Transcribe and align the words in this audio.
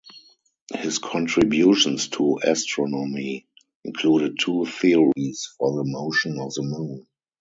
His 0.73 0.97
contributions 0.97 2.07
to 2.07 2.39
astronomy 2.43 3.45
included 3.83 4.39
two 4.39 4.65
theories 4.65 5.53
for 5.59 5.75
the 5.75 5.83
motion 5.83 6.39
of 6.39 6.55
the 6.55 6.63
Moon. 6.63 7.05